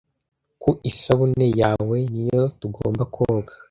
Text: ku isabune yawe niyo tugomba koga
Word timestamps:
ku 0.61 0.69
isabune 0.89 1.47
yawe 1.61 1.97
niyo 2.13 2.43
tugomba 2.59 3.03
koga 3.13 3.53